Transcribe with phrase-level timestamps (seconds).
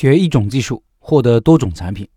[0.00, 2.08] 学一种技术，获得多种产品。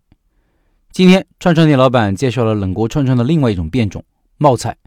[0.93, 4.01] 今天串串店老板介绍了冷锅串串的另外一种变种——
[4.39, 4.77] 冒菜。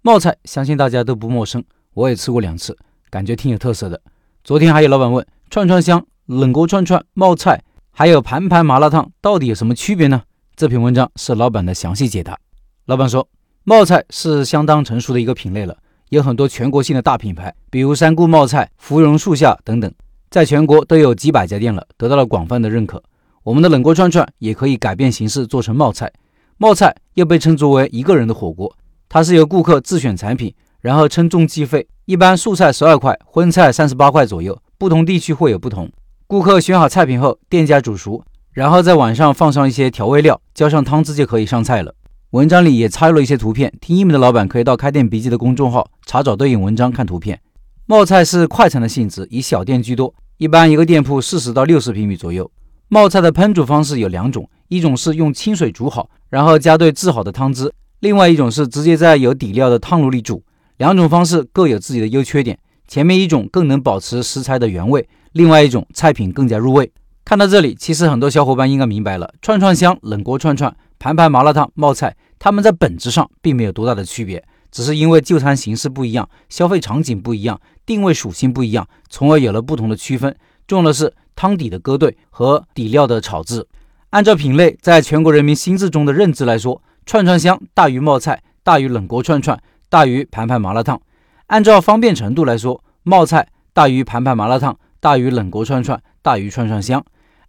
[0.00, 1.64] 冒菜相信大家都不陌生，
[1.94, 2.78] 我也吃过两次，
[3.10, 4.00] 感觉挺有特色的。
[4.44, 10.22] 昨天还有老板问：串串香、冷锅串串、冒菜，还有盘盘麻辣烫到底有什么区别呢？
[10.54, 12.38] 这篇文章是老板的详细解答。
[12.84, 13.28] 老板说，
[13.64, 15.76] 冒菜是相当成熟的一个品类了，
[16.10, 19.92] 有很多全国性的大品牌，比如三顾冒菜、芙蓉树下等等。
[20.30, 23.02] 在全国都有几百家店了，得到了广泛的认可。
[23.42, 26.12] 我们的冷锅串串也可以改变形式做成冒菜，
[26.58, 28.74] 冒菜又被称作为一个人的火锅。
[29.08, 35.88] 它是由顾客自选产品，然后称重计费，一般素菜十二块，荤菜三十八块左右，不同地区会有不同。
[36.26, 41.94] 顾客选好菜品后，店家煮熟，然后在碗上放上一些调味料，浇上汤汁就可以上菜了。
[42.30, 47.40] 文章里也插入了一些图片，听英文的老板可以到开店笔记的公众号查找对应文章看图片。
[47.88, 50.12] 冒菜是快餐的性质，以小店居多。
[50.38, 52.50] 一般一个店铺四十到六十平米左右。
[52.88, 57.68] 冒菜的烹煮方式有两种，一种是用清水煮好，然后加对制好的汤汁；
[58.00, 60.42] 另外一种是直接在有底料的汤炉里煮。
[60.78, 62.58] 两种方式各有自己的优缺点。
[62.88, 66.92] 前面一种更能保持食材的原味，另外一种菜品更加入味。
[67.24, 74.44] 看到这里，其实很多小伙伴应该明白了：串串香、冷锅串串、盘盘麻辣烫、冒菜，它们在本质上并没有多大的区别。
[74.76, 80.36] 只是因为就餐形式不一样，消费场景不一样，定位属性不一样，从而有了不同的区分。
[80.66, 83.66] 重要的是汤底的搁对和底料的炒制。
[84.10, 90.98] 按照品类，在全国人民心智中的认知来说，串串香大于冒菜，大于冷锅串串，大于盘盘麻辣烫；
[91.46, 97.00] 按照方便程度来说，冒菜大于盘盘麻辣烫，大于冷锅串串，大于串串香；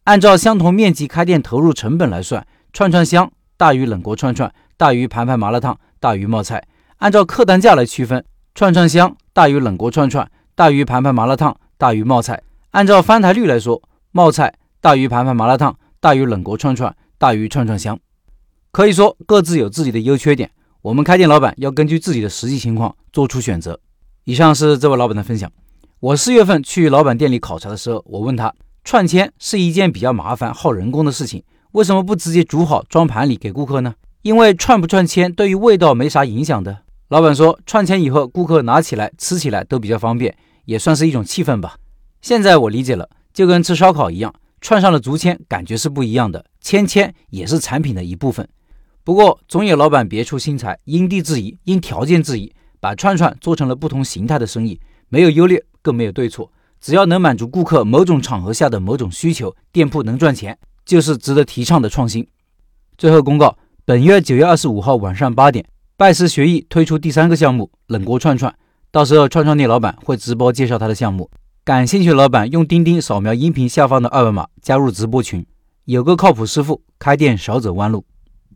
[0.05, 6.63] 按照相同面积开店投入成本来算，串串香大于冷锅串串，大于盘盘麻辣烫，大于冒菜。
[6.97, 8.23] 按照客单价来区分，
[8.55, 12.41] 串串香大于冷锅串串，大于盘盘麻辣烫，大于冒菜。
[12.71, 13.81] 按照翻台率来说，
[14.11, 17.99] 冒菜大于盘盘麻辣烫，大于冷锅串串，大于串串香。
[18.71, 20.49] 可以说各自有自己的优缺点，
[20.81, 23.79] 我们开店老板要根据自己的实际情况做出选择。
[24.23, 25.51] 以上是这位老板的分享。
[25.99, 28.51] 我四月份去老板店里考察的时候，我问他，
[28.83, 31.43] 串签是一件比较麻烦、耗人工的事情，
[31.73, 33.93] 为什么不直接煮好装盘里给顾客呢？
[34.23, 36.79] 因为串不串签对于味道没啥影响的。
[37.09, 40.35] 老板说，串签以后，顾客拿起来、吃起来都比较方便，
[40.65, 41.77] 也算是一种气氛吧。
[42.21, 46.45] 现在我理解了，就跟吃烧烤一样，串上了竹签，感觉是不一样的。
[46.59, 48.45] 签签也是产品的一部分。
[49.05, 56.51] 不过，总有老板别出心裁，因地制宜，因条件制宜，把串串做成了不同形态的生意，没有优劣，更没有对错，
[56.81, 62.27] 只要能满足顾客某种场合下的某种需求，店铺能赚钱，就是值得提倡的创新。
[62.97, 65.65] 最后公告，本月九月二十五号晚上八点。
[65.99, 68.53] 拜师学艺推出第三个项目冷锅串串，
[68.91, 71.27] 到时候串串店老板会直播介绍他的项目，
[71.63, 75.43] 感兴趣的老板用钉钉扫描音频下方的二维码加入直播群，
[75.85, 78.05] 有个靠谱师傅，开店少走弯路。